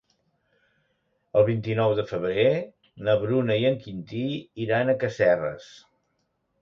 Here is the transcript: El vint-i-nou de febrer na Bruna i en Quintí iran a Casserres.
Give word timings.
El 1.41 1.43
vint-i-nou 1.49 1.93
de 1.99 2.05
febrer 2.11 2.47
na 3.09 3.15
Bruna 3.25 3.59
i 3.65 3.69
en 3.73 3.79
Quintí 3.87 4.25
iran 4.67 4.91
a 4.95 5.01
Casserres. 5.05 5.69